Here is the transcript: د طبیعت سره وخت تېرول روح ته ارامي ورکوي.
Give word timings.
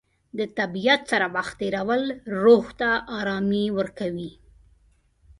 د 0.37 0.39
طبیعت 0.57 1.01
سره 1.11 1.27
وخت 1.35 1.55
تېرول 1.61 2.03
روح 2.43 2.65
ته 2.79 2.89
ارامي 3.19 3.65
ورکوي. 3.77 4.31